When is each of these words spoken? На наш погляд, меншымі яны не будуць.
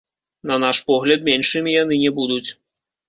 На 0.51 0.55
наш 0.63 0.79
погляд, 0.87 1.27
меншымі 1.29 1.77
яны 1.83 2.01
не 2.05 2.13
будуць. 2.21 2.47